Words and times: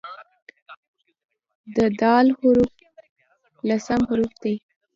د 1.75 1.77
"د" 1.99 2.01
حرف 2.39 2.71
لسم 3.67 4.01
حرف 4.09 4.33
دی. 4.43 4.55